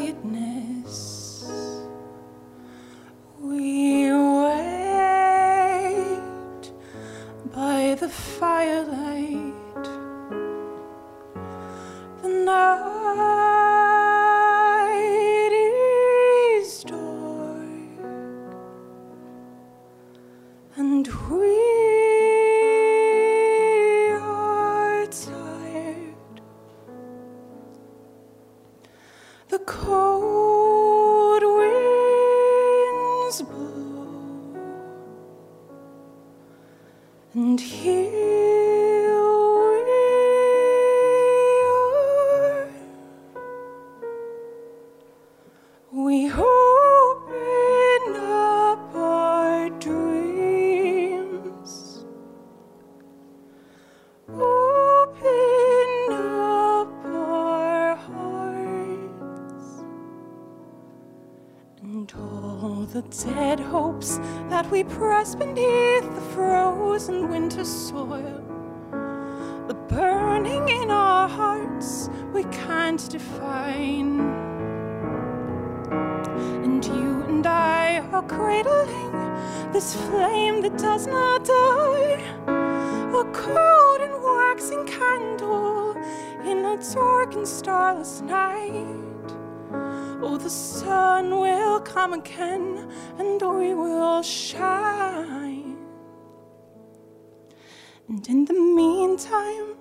quietness 0.00 1.19
here 37.60 38.29
the 62.92 63.02
dead 63.02 63.60
hopes 63.60 64.18
that 64.48 64.68
we 64.68 64.82
press 64.82 65.36
beneath 65.36 66.12
the 66.12 66.20
frozen 66.34 67.28
winter 67.28 67.64
soil. 67.64 68.42
The 69.68 69.74
burning 69.88 70.68
in 70.68 70.90
our 70.90 71.28
hearts 71.28 72.10
we 72.34 72.42
can't 72.44 73.08
define. 73.08 74.18
And 76.64 76.84
you 76.84 77.22
and 77.28 77.46
I 77.46 78.00
are 78.10 78.22
cradling 78.22 79.12
this 79.72 79.94
flame 79.94 80.60
that 80.62 80.76
does 80.76 81.06
not 81.06 81.44
die. 81.44 82.18
A 82.48 83.24
cold 83.32 84.00
and 84.00 84.20
waxing 84.20 84.84
candle 84.86 85.94
in 86.44 86.64
a 86.64 86.76
dark 86.92 87.34
and 87.34 87.46
starless 87.46 88.20
night. 88.22 88.96
Oh, 90.22 90.36
the 90.36 90.50
sun 90.50 91.30
will 91.30 91.80
come 92.00 92.14
again 92.14 92.90
and 93.18 93.42
we 93.42 93.74
will 93.74 94.22
shine. 94.22 95.76
And 98.08 98.26
in 98.26 98.46
the 98.46 98.54
meantime, 98.54 99.76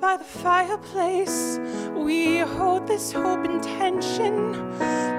by 0.00 0.16
the 0.16 0.24
fireplace, 0.24 1.60
we 1.94 2.38
hold 2.38 2.88
this 2.88 3.12
hope 3.12 3.44
in 3.44 3.60
tension 3.60 4.36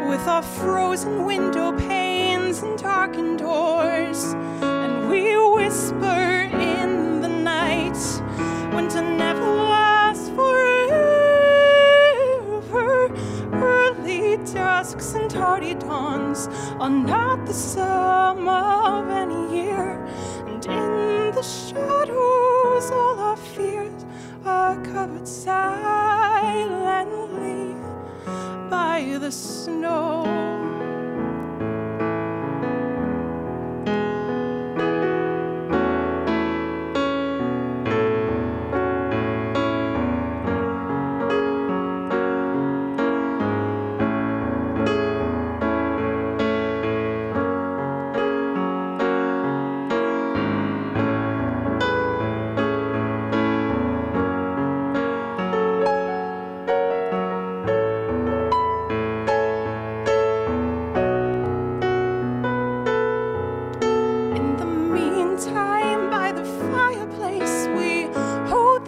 with 0.10 0.28
our 0.28 0.44
frozen 0.44 1.24
window 1.24 1.72
panes 1.88 2.62
and 2.64 2.78
darkened 2.78 3.40
doors. 3.40 3.81
Tardy 15.62 15.76
dawns 15.80 16.50
are 16.80 16.90
not 16.90 17.46
the 17.46 17.54
sum 17.54 18.48
of 18.50 19.08
any 19.10 19.56
year. 19.56 20.04
And 20.48 20.66
in 20.66 21.36
the 21.36 21.44
shadows, 21.44 22.92
all 22.92 23.20
our 23.20 23.38
fears 23.38 24.06
are 24.44 24.84
covered 24.84 25.28
silently 25.28 26.16
by 28.70 29.18
the 29.20 29.32
snow. 29.32 30.11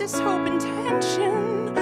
This 0.04 0.20
hope 0.20 0.46
and 0.46 0.60
tension 0.60 1.74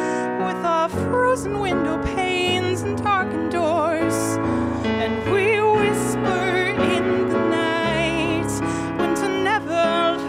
with 0.45 0.63
our 0.63 0.87
frozen 0.89 1.59
window 1.59 1.97
panes 2.13 2.83
and 2.83 2.95
darkened 3.01 3.51
doors. 3.51 4.37
And 4.85 5.13
we 5.33 5.59
whisper 5.59 6.67
in 6.93 7.29
the 7.29 7.39
night, 7.49 8.51
winter 8.99 9.27
never 9.27 9.73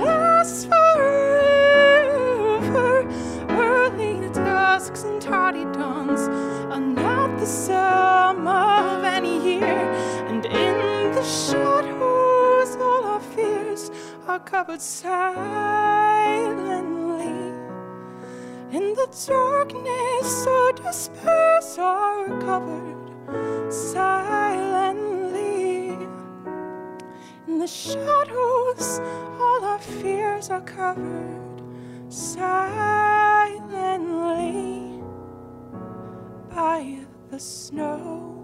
lasts 0.07 0.65
forever. 0.65 1.07
Early 3.51 4.31
dusks 4.31 5.03
and 5.03 5.21
tardy 5.21 5.65
dawns 5.77 6.29
are 6.73 6.81
not 6.81 7.39
the 7.39 7.45
sum 7.45 8.49
of 8.49 9.05
any 9.05 9.57
year. 9.57 9.93
And 10.31 10.47
in 10.47 11.13
the 11.15 11.23
shadows, 11.23 12.75
all 12.77 13.05
our 13.05 13.21
fears 13.21 13.91
are 14.27 14.41
covered 14.41 14.81
silently. 14.81 15.92
In 18.73 18.95
the 18.95 19.07
darkness, 19.27 20.47
our 20.47 20.73
despairs 20.73 21.77
are 21.79 22.41
covered 22.41 23.71
silently. 23.71 24.89
In 27.47 27.59
the 27.59 27.67
shadows, 27.67 28.99
all 29.39 29.63
our 29.63 29.79
fears 29.79 30.49
are 30.49 30.63
covered 30.63 31.63
silently 32.09 32.73
by 36.49 37.05
the 37.31 37.39
snow. 37.39 38.42